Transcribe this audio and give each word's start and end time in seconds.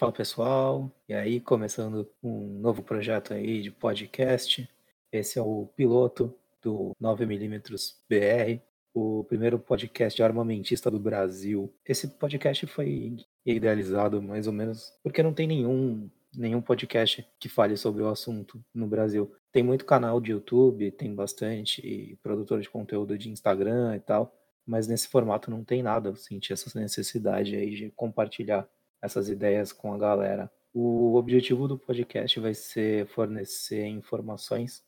Fala 0.00 0.12
pessoal, 0.12 0.90
e 1.06 1.12
aí 1.12 1.40
começando 1.40 2.10
um 2.22 2.58
novo 2.58 2.82
projeto 2.82 3.34
aí 3.34 3.60
de 3.60 3.70
podcast. 3.70 4.66
Esse 5.12 5.38
é 5.38 5.42
o 5.42 5.68
piloto 5.76 6.34
do 6.62 6.96
9mm 6.98 7.96
BR, 8.08 8.62
o 8.94 9.24
primeiro 9.24 9.58
podcast 9.58 10.22
armamentista 10.22 10.90
do 10.90 10.98
Brasil. 10.98 11.70
Esse 11.84 12.08
podcast 12.08 12.66
foi 12.66 13.18
idealizado 13.44 14.22
mais 14.22 14.46
ou 14.46 14.54
menos 14.54 14.90
porque 15.02 15.22
não 15.22 15.34
tem 15.34 15.46
nenhum 15.46 16.08
nenhum 16.34 16.62
podcast 16.62 17.28
que 17.38 17.50
fale 17.50 17.76
sobre 17.76 18.02
o 18.02 18.08
assunto 18.08 18.58
no 18.72 18.86
Brasil. 18.86 19.30
Tem 19.52 19.62
muito 19.62 19.84
canal 19.84 20.18
de 20.18 20.30
YouTube, 20.30 20.92
tem 20.92 21.14
bastante 21.14 22.18
produtor 22.22 22.62
de 22.62 22.70
conteúdo 22.70 23.18
de 23.18 23.28
Instagram 23.28 23.96
e 23.96 24.00
tal, 24.00 24.34
mas 24.64 24.88
nesse 24.88 25.08
formato 25.08 25.50
não 25.50 25.62
tem 25.62 25.82
nada. 25.82 26.08
Eu 26.08 26.16
senti 26.16 26.54
essa 26.54 26.80
necessidade 26.80 27.54
aí 27.54 27.76
de 27.76 27.90
compartilhar 27.90 28.66
essas 29.02 29.28
ideias 29.28 29.72
com 29.72 29.92
a 29.92 29.98
galera. 29.98 30.50
O 30.72 31.14
objetivo 31.16 31.66
do 31.66 31.78
podcast 31.78 32.38
vai 32.38 32.54
ser 32.54 33.06
fornecer 33.08 33.86
informações 33.86 34.84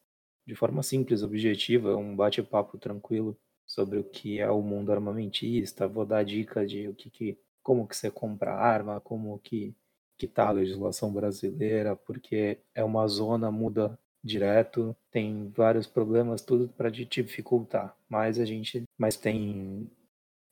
de 0.46 0.54
forma 0.54 0.82
simples, 0.82 1.22
objetiva, 1.22 1.96
um 1.96 2.16
bate-papo 2.16 2.78
tranquilo 2.78 3.38
sobre 3.66 3.98
o 3.98 4.04
que 4.04 4.40
é 4.40 4.50
o 4.50 4.62
mundo 4.62 4.92
armamentista. 4.92 5.88
Vou 5.88 6.04
dar 6.04 6.24
dica 6.24 6.66
de 6.66 6.88
o 6.88 6.94
que, 6.94 7.10
que 7.10 7.38
como 7.62 7.86
que 7.86 7.96
você 7.96 8.10
compra 8.10 8.54
arma, 8.54 9.00
como 9.00 9.38
que 9.38 9.74
que 10.18 10.28
tá 10.28 10.46
a 10.48 10.52
legislação 10.52 11.12
brasileira, 11.12 11.96
porque 11.96 12.60
é 12.76 12.84
uma 12.84 13.08
zona 13.08 13.50
muda 13.50 13.98
direto, 14.22 14.96
tem 15.10 15.48
vários 15.50 15.88
problemas, 15.88 16.42
tudo 16.42 16.68
para 16.68 16.92
te 16.92 17.04
dificultar, 17.04 17.96
mas 18.08 18.38
a 18.38 18.44
gente 18.44 18.84
mas 18.96 19.16
tem 19.16 19.90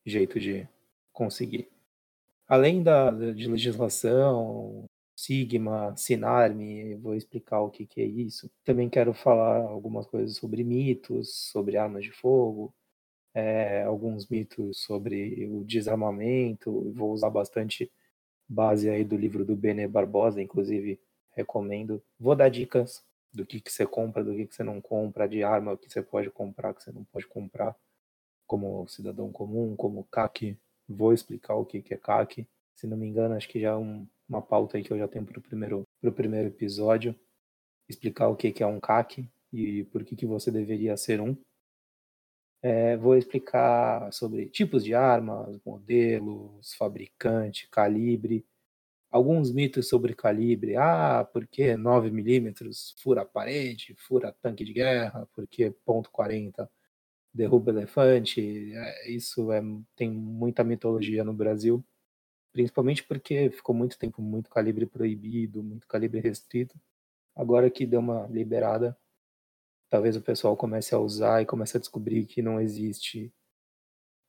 jeito 0.04 0.40
de 0.40 0.66
conseguir. 1.12 1.68
Além 2.50 2.82
da, 2.82 3.12
de 3.12 3.46
legislação, 3.46 4.84
Sigma, 5.16 5.96
Sinarme, 5.96 6.96
vou 6.96 7.14
explicar 7.14 7.60
o 7.60 7.70
que, 7.70 7.86
que 7.86 8.00
é 8.00 8.04
isso. 8.04 8.50
Também 8.64 8.90
quero 8.90 9.14
falar 9.14 9.58
algumas 9.58 10.04
coisas 10.08 10.36
sobre 10.36 10.64
mitos, 10.64 11.32
sobre 11.52 11.76
armas 11.76 12.02
de 12.02 12.10
fogo, 12.10 12.74
é, 13.32 13.84
alguns 13.84 14.26
mitos 14.28 14.82
sobre 14.82 15.46
o 15.46 15.62
desarmamento. 15.64 16.92
Vou 16.92 17.12
usar 17.12 17.30
bastante 17.30 17.88
base 18.48 18.90
aí 18.90 19.04
do 19.04 19.16
livro 19.16 19.44
do 19.44 19.54
Bene 19.54 19.86
Barbosa, 19.86 20.42
inclusive 20.42 21.00
recomendo. 21.36 22.02
Vou 22.18 22.34
dar 22.34 22.48
dicas 22.48 23.04
do 23.32 23.46
que, 23.46 23.60
que 23.60 23.70
você 23.70 23.86
compra, 23.86 24.24
do 24.24 24.34
que, 24.34 24.48
que 24.48 24.56
você 24.56 24.64
não 24.64 24.80
compra, 24.80 25.28
de 25.28 25.44
arma, 25.44 25.74
o 25.74 25.78
que 25.78 25.88
você 25.88 26.02
pode 26.02 26.28
comprar, 26.30 26.72
o 26.72 26.74
que 26.74 26.82
você 26.82 26.90
não 26.90 27.04
pode 27.04 27.28
comprar, 27.28 27.76
como 28.44 28.88
cidadão 28.88 29.30
comum, 29.30 29.76
como 29.76 30.02
CAC 30.10 30.58
Vou 30.90 31.12
explicar 31.12 31.54
o 31.54 31.64
que, 31.64 31.80
que 31.80 31.94
é 31.94 31.96
CAC. 31.96 32.48
Se 32.74 32.86
não 32.86 32.96
me 32.96 33.06
engano, 33.06 33.36
acho 33.36 33.48
que 33.48 33.60
já 33.60 33.70
é 33.70 33.76
um, 33.76 34.08
uma 34.28 34.42
pauta 34.42 34.76
aí 34.76 34.82
que 34.82 34.92
eu 34.92 34.98
já 34.98 35.06
tenho 35.06 35.24
para 35.24 35.38
o 35.38 35.42
primeiro, 35.42 35.84
primeiro 36.14 36.48
episódio. 36.48 37.14
Explicar 37.88 38.28
o 38.28 38.34
que, 38.34 38.50
que 38.50 38.62
é 38.62 38.66
um 38.66 38.80
CAC 38.80 39.28
e 39.52 39.84
por 39.84 40.04
que, 40.04 40.16
que 40.16 40.26
você 40.26 40.50
deveria 40.50 40.96
ser 40.96 41.20
um. 41.20 41.36
É, 42.62 42.96
vou 42.96 43.16
explicar 43.16 44.12
sobre 44.12 44.46
tipos 44.46 44.84
de 44.84 44.92
armas, 44.92 45.58
modelos, 45.64 46.74
fabricante, 46.74 47.68
calibre, 47.70 48.44
alguns 49.10 49.52
mitos 49.52 49.88
sobre 49.88 50.14
calibre. 50.14 50.76
Ah, 50.76 51.24
porque 51.32 51.76
9mm 51.76 52.94
fura 53.00 53.24
parede, 53.24 53.94
fura 53.96 54.34
tanque 54.42 54.64
de 54.64 54.72
guerra, 54.72 55.28
porque 55.34 55.70
ponto 55.84 56.10
.40 56.10 56.68
derruba 57.32 57.70
elefante. 57.70 58.72
É, 58.74 59.10
isso 59.10 59.52
é, 59.52 59.62
tem 59.96 60.10
muita 60.10 60.64
mitologia 60.64 61.24
no 61.24 61.32
Brasil, 61.32 61.84
principalmente 62.52 63.04
porque 63.04 63.50
ficou 63.50 63.74
muito 63.74 63.98
tempo 63.98 64.22
muito 64.22 64.50
calibre 64.50 64.86
proibido, 64.86 65.62
muito 65.62 65.86
calibre 65.88 66.20
restrito. 66.20 66.78
Agora 67.36 67.70
que 67.70 67.86
deu 67.86 68.00
uma 68.00 68.26
liberada, 68.28 68.96
talvez 69.90 70.16
o 70.16 70.22
pessoal 70.22 70.56
comece 70.56 70.94
a 70.94 70.98
usar 70.98 71.42
e 71.42 71.46
comece 71.46 71.76
a 71.76 71.80
descobrir 71.80 72.26
que 72.26 72.42
não 72.42 72.60
existe 72.60 73.32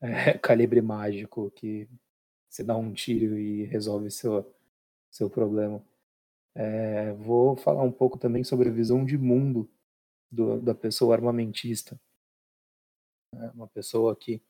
é, 0.01 0.34
calibre 0.40 0.81
mágico, 0.81 1.51
que 1.51 1.90
você 2.50 2.63
dá 2.63 2.78
um 2.78 2.94
tiro 2.94 3.38
e 3.40 3.66
resolve 3.66 4.11
seu, 4.11 4.53
seu 5.11 5.29
problema. 5.29 5.84
É, 6.56 7.13
vou 7.13 7.56
falar 7.56 7.84
um 7.84 7.91
pouco 7.91 8.17
também 8.19 8.44
sobre 8.44 8.69
a 8.69 8.72
visão 8.73 9.06
de 9.06 9.17
mundo 9.17 9.69
do, 10.31 10.61
da 10.61 10.75
pessoa 10.75 11.16
armamentista 11.16 12.00
né? 13.33 13.51
Uma 13.53 13.67
pessoa 13.67 14.15
que 14.15 14.41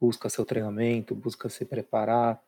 busca 0.00 0.28
seu 0.28 0.44
treinamento, 0.44 1.14
busca 1.14 1.48
se 1.48 1.64
preparar, 1.64 2.42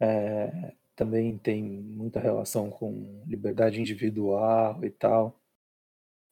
é, 0.00 0.74
também 0.94 1.38
tem 1.38 1.62
muita 1.62 2.20
relação 2.20 2.70
com 2.70 3.22
liberdade 3.26 3.80
individual 3.80 4.84
e 4.84 4.90
tal. 4.90 5.40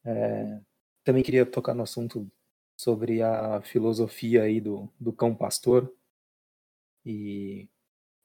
É, 0.04 0.60
também 1.04 1.22
queria 1.22 1.46
tocar 1.46 1.74
no 1.74 1.82
assunto 1.82 2.30
sobre 2.76 3.22
a 3.22 3.60
filosofia 3.62 4.42
aí 4.42 4.60
do, 4.60 4.92
do 5.00 5.12
cão 5.12 5.34
pastor 5.34 5.92
e 7.04 7.68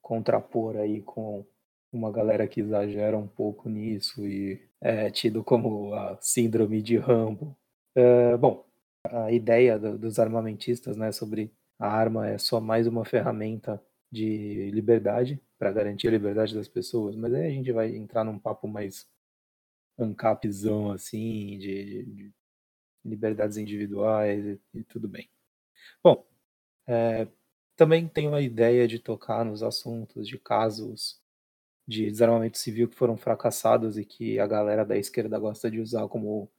contrapor 0.02 0.76
aí 0.76 1.02
com 1.02 1.46
uma 1.92 2.12
galera 2.12 2.48
que 2.48 2.60
exagera 2.60 3.18
um 3.18 3.28
pouco 3.28 3.70
nisso 3.70 4.28
e 4.28 4.62
é 4.82 5.10
tido 5.10 5.44
como 5.44 5.94
a 5.94 6.18
síndrome 6.22 6.82
de 6.82 6.98
Rambo. 6.98 7.58
É, 7.96 8.36
bom, 8.36 8.66
a 9.06 9.32
ideia 9.32 9.78
do, 9.78 9.98
dos 9.98 10.20
armamentistas, 10.20 10.96
né, 10.98 11.12
sobre 11.12 11.52
a 11.80 11.88
arma 11.88 12.28
é 12.28 12.38
só 12.38 12.62
mais 12.62 12.88
uma 12.88 13.04
ferramenta 13.04 13.84
de 14.12 14.70
liberdade 14.72 15.42
para 15.58 15.72
garantir 15.72 16.08
a 16.08 16.12
liberdade 16.12 16.54
das 16.54 16.68
pessoas, 16.68 17.16
mas 17.16 17.34
aí 17.34 17.46
a 17.48 17.50
gente 17.50 17.72
vai 17.72 17.96
entrar 17.96 18.24
num 18.24 18.40
papo 18.40 18.68
mais 18.68 19.08
ancapzão 19.98 20.92
assim, 20.92 21.58
de, 21.58 22.06
de 22.06 22.34
liberdades 23.04 23.58
individuais 23.58 24.46
e, 24.46 24.62
e, 24.74 24.84
tudo 24.84 25.08
bem. 25.08 25.30
Bom, 26.04 26.26
é, 26.88 27.28
também 27.76 28.08
tenho 28.08 28.34
a 28.34 28.42
ideia 28.42 28.88
de 28.88 29.00
tocar 29.00 29.44
nos 29.44 29.64
assuntos 29.64 30.28
de 30.28 30.38
casos 30.38 31.22
de 31.88 32.10
desarmamento 32.10 32.58
civil 32.58 32.88
que 32.88 32.96
foram 32.96 33.18
fracassados 33.18 33.98
e 33.98 34.06
que 34.06 34.40
a 34.40 34.48
galera 34.48 34.86
da 34.86 34.98
esquerda 34.98 35.38
gosta 35.40 35.70
de 35.70 35.82
usar 35.82 36.08
como 36.08 36.50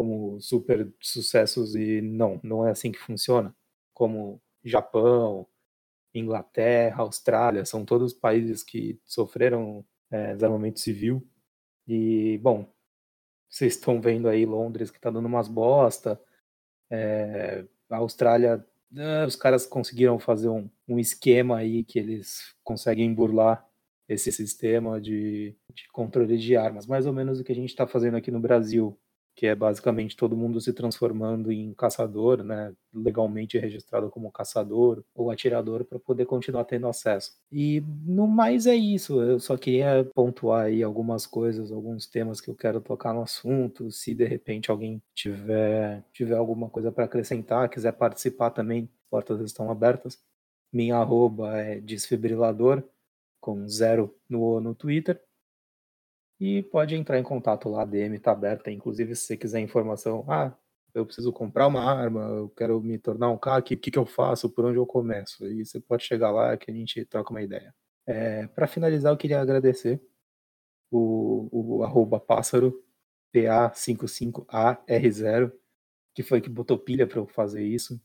como 0.00 0.40
super 0.40 0.90
sucessos 0.98 1.74
e 1.74 2.00
não, 2.00 2.40
não 2.42 2.66
é 2.66 2.70
assim 2.70 2.90
que 2.90 2.98
funciona. 2.98 3.54
Como 3.92 4.40
Japão, 4.64 5.46
Inglaterra, 6.14 7.02
Austrália, 7.02 7.66
são 7.66 7.84
todos 7.84 8.14
países 8.14 8.62
que 8.62 8.98
sofreram 9.04 9.84
é, 10.10 10.32
desarmamento 10.32 10.80
civil. 10.80 11.22
E, 11.86 12.38
bom, 12.38 12.72
vocês 13.46 13.74
estão 13.74 14.00
vendo 14.00 14.26
aí 14.26 14.46
Londres 14.46 14.90
que 14.90 14.96
está 14.96 15.10
dando 15.10 15.26
umas 15.26 15.48
bosta. 15.48 16.18
É, 16.90 17.66
a 17.90 17.98
Austrália, 17.98 18.66
é, 18.96 19.26
os 19.26 19.36
caras 19.36 19.66
conseguiram 19.66 20.18
fazer 20.18 20.48
um, 20.48 20.70
um 20.88 20.98
esquema 20.98 21.58
aí 21.58 21.84
que 21.84 21.98
eles 21.98 22.56
conseguem 22.64 23.12
burlar 23.12 23.68
esse 24.08 24.32
sistema 24.32 24.98
de, 24.98 25.54
de 25.74 25.86
controle 25.92 26.38
de 26.38 26.56
armas. 26.56 26.86
Mais 26.86 27.04
ou 27.04 27.12
menos 27.12 27.38
o 27.38 27.44
que 27.44 27.52
a 27.52 27.54
gente 27.54 27.68
está 27.68 27.86
fazendo 27.86 28.16
aqui 28.16 28.30
no 28.30 28.40
Brasil 28.40 28.98
que 29.40 29.46
é 29.46 29.54
basicamente 29.54 30.18
todo 30.18 30.36
mundo 30.36 30.60
se 30.60 30.70
transformando 30.70 31.50
em 31.50 31.72
caçador, 31.72 32.44
né, 32.44 32.74
legalmente 32.92 33.56
registrado 33.58 34.10
como 34.10 34.30
caçador 34.30 35.02
ou 35.14 35.30
atirador 35.30 35.82
para 35.82 35.98
poder 35.98 36.26
continuar 36.26 36.66
tendo 36.66 36.86
acesso. 36.86 37.38
E 37.50 37.82
no 38.04 38.26
mais 38.26 38.66
é 38.66 38.76
isso, 38.76 39.22
eu 39.22 39.40
só 39.40 39.56
queria 39.56 40.06
pontuar 40.14 40.66
aí 40.66 40.82
algumas 40.82 41.26
coisas, 41.26 41.72
alguns 41.72 42.06
temas 42.06 42.38
que 42.38 42.50
eu 42.50 42.54
quero 42.54 42.82
tocar 42.82 43.14
no 43.14 43.22
assunto, 43.22 43.90
se 43.90 44.14
de 44.14 44.26
repente 44.26 44.70
alguém 44.70 45.02
tiver 45.14 46.04
tiver 46.12 46.36
alguma 46.36 46.68
coisa 46.68 46.92
para 46.92 47.06
acrescentar, 47.06 47.70
quiser 47.70 47.92
participar 47.92 48.50
também, 48.50 48.90
portas 49.08 49.40
estão 49.40 49.70
abertas. 49.70 50.18
Minha 50.70 50.96
arroba 50.98 51.56
é 51.56 51.80
desfibrilador 51.80 52.82
com 53.40 53.66
zero 53.66 54.14
no, 54.28 54.60
no 54.60 54.74
Twitter 54.74 55.18
e 56.40 56.62
pode 56.62 56.96
entrar 56.96 57.18
em 57.18 57.22
contato 57.22 57.68
lá, 57.68 57.82
a 57.82 57.84
DM 57.84 58.16
está 58.16 58.32
aberta. 58.32 58.70
Inclusive, 58.70 59.14
se 59.14 59.26
você 59.26 59.36
quiser 59.36 59.60
informação, 59.60 60.24
ah, 60.28 60.56
eu 60.94 61.04
preciso 61.04 61.32
comprar 61.32 61.66
uma 61.66 61.84
arma, 61.84 62.22
eu 62.22 62.48
quero 62.50 62.80
me 62.80 62.98
tornar 62.98 63.30
um 63.30 63.38
CAC, 63.38 63.74
o 63.74 63.78
que, 63.78 63.90
que 63.90 63.98
eu 63.98 64.06
faço, 64.06 64.48
por 64.48 64.64
onde 64.64 64.78
eu 64.78 64.86
começo? 64.86 65.46
E 65.46 65.64
você 65.64 65.78
pode 65.80 66.04
chegar 66.04 66.30
lá 66.30 66.56
que 66.56 66.70
a 66.70 66.74
gente 66.74 67.04
troca 67.04 67.30
uma 67.30 67.42
ideia. 67.42 67.74
É, 68.06 68.46
Para 68.48 68.66
finalizar, 68.66 69.12
eu 69.12 69.16
queria 69.18 69.40
agradecer 69.40 70.00
o, 70.90 71.48
o 71.52 71.82
arroba 71.84 72.18
pássaro, 72.18 72.82
PA55AR0, 73.34 75.52
que 76.14 76.22
foi 76.22 76.40
que 76.40 76.48
botou 76.48 76.78
pilha 76.78 77.06
para 77.06 77.18
eu 77.18 77.26
fazer 77.26 77.64
isso. 77.64 78.00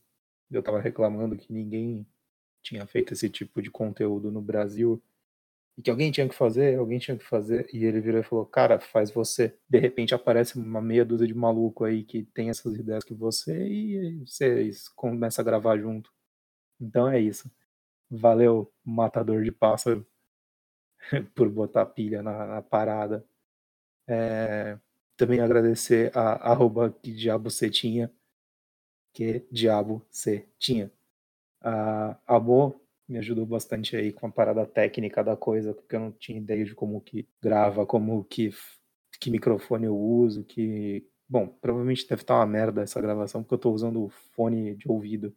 Eu 0.50 0.60
estava 0.60 0.80
reclamando 0.80 1.36
que 1.36 1.52
ninguém 1.52 2.06
tinha 2.62 2.86
feito 2.86 3.12
esse 3.14 3.30
tipo 3.30 3.62
de 3.62 3.70
conteúdo 3.70 4.30
no 4.30 4.42
Brasil 4.42 5.02
e 5.76 5.82
que 5.82 5.90
alguém 5.90 6.10
tinha 6.10 6.28
que 6.28 6.34
fazer, 6.34 6.78
alguém 6.78 6.98
tinha 6.98 7.16
que 7.18 7.24
fazer, 7.24 7.68
e 7.72 7.84
ele 7.84 8.00
virou 8.00 8.20
e 8.20 8.24
falou, 8.24 8.46
cara, 8.46 8.80
faz 8.80 9.10
você. 9.10 9.56
De 9.68 9.78
repente 9.78 10.14
aparece 10.14 10.58
uma 10.58 10.80
meia 10.82 11.04
dúzia 11.04 11.26
de 11.26 11.34
maluco 11.34 11.84
aí 11.84 12.04
que 12.04 12.24
tem 12.24 12.50
essas 12.50 12.74
ideias 12.76 13.04
que 13.04 13.14
você, 13.14 13.66
e 13.68 14.24
vocês 14.26 14.88
começam 14.88 15.42
a 15.42 15.46
gravar 15.46 15.78
junto. 15.78 16.10
Então 16.80 17.08
é 17.08 17.20
isso. 17.20 17.50
Valeu, 18.10 18.72
matador 18.84 19.42
de 19.44 19.52
pássaro. 19.52 20.06
por 21.34 21.48
botar 21.48 21.86
pilha 21.86 22.22
na, 22.22 22.46
na 22.46 22.62
parada. 22.62 23.24
É, 24.08 24.78
também 25.16 25.40
agradecer 25.40 26.10
a 26.16 26.52
arroba 26.52 26.90
que 27.02 27.12
diabo 27.12 27.50
você 27.50 27.70
tinha, 27.70 28.12
que 29.12 29.46
diabo 29.50 30.04
você 30.10 30.48
tinha. 30.58 30.90
A 31.62 32.18
Amor 32.26 32.80
me 33.08 33.18
ajudou 33.18 33.46
bastante 33.46 33.96
aí 33.96 34.12
com 34.12 34.26
a 34.26 34.32
parada 34.32 34.66
técnica 34.66 35.22
da 35.22 35.36
coisa, 35.36 35.72
porque 35.72 35.96
eu 35.96 36.00
não 36.00 36.12
tinha 36.12 36.38
ideia 36.38 36.64
de 36.64 36.74
como 36.74 37.00
que 37.00 37.28
grava, 37.40 37.86
como 37.86 38.24
que, 38.24 38.50
que 39.20 39.30
microfone 39.30 39.86
eu 39.86 39.96
uso, 39.96 40.44
que... 40.44 41.08
Bom, 41.28 41.48
provavelmente 41.48 42.06
deve 42.08 42.22
estar 42.22 42.36
uma 42.36 42.46
merda 42.46 42.82
essa 42.82 43.00
gravação, 43.00 43.42
porque 43.42 43.54
eu 43.54 43.56
estou 43.56 43.74
usando 43.74 44.08
fone 44.08 44.76
de 44.76 44.88
ouvido. 44.88 45.34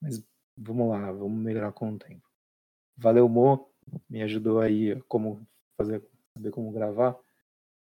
Mas 0.00 0.24
vamos 0.56 0.88
lá, 0.88 1.12
vamos 1.12 1.42
melhorar 1.42 1.72
com 1.72 1.92
o 1.92 1.98
tempo. 1.98 2.26
Valeu, 2.96 3.28
Mo, 3.28 3.68
me 4.08 4.22
ajudou 4.22 4.60
aí 4.60 5.00
como 5.02 5.46
fazer, 5.76 6.02
saber 6.36 6.50
como 6.50 6.72
gravar, 6.72 7.18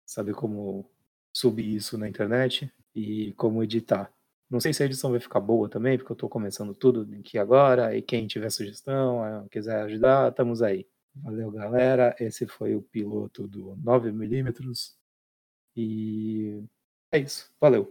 saber 0.07 0.35
como 0.35 0.89
subir 1.33 1.75
isso 1.75 1.97
na 1.97 2.09
internet 2.09 2.73
e 2.95 3.33
como 3.35 3.63
editar. 3.63 4.13
Não 4.51 4.59
sei 4.59 4.73
se 4.75 4.83
a 4.83 4.87
edição 4.87 5.13
vai 5.13 5.21
ficar 5.21 5.39
boa 5.41 5.69
também, 5.69 5.97
porque 5.97 6.11
eu 6.11 6.15
estou 6.15 6.29
começando 6.29 6.75
tudo 6.75 7.09
aqui 7.19 7.39
agora. 7.39 7.97
E 7.97 8.03
quem 8.03 8.27
tiver 8.27 8.51
sugestão, 8.51 9.25
eh, 9.25 9.47
quiser 9.51 9.83
ajudar, 9.83 10.31
estamos 10.31 10.61
aí. 10.61 10.87
Valeu, 11.15 11.51
galera. 11.53 12.17
Esse 12.19 12.47
foi 12.47 12.75
o 12.75 12.83
piloto 12.83 13.47
do 13.47 13.77
9mm. 13.77 14.95
E 15.77 16.65
é 17.13 17.19
isso. 17.21 17.53
Valeu. 17.61 17.89